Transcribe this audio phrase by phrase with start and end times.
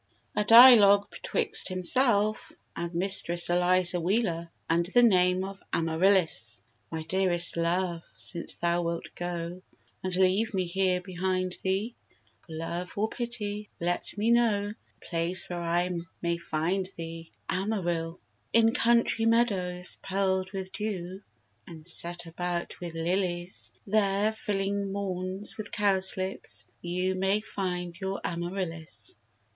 [0.35, 0.43] 35.
[0.43, 0.45] A
[0.79, 8.03] DIALOGUE BETWIXT HIMSELF AND MISTRESS ELIZA WHEELER, UNDER THE NAME OF AMARILLIS My dearest Love,
[8.15, 9.61] since thou wilt go,
[10.01, 11.93] And leave me here behind thee;
[12.43, 15.87] For love or pity, let me know The place where I
[16.19, 17.31] may find thee.
[17.47, 18.19] AMARIL.
[18.53, 21.21] In country meadows, pearl'd with dew,
[21.67, 29.15] And set about with lilies; There, filling maunds with cowslips, you May find your Amarillis.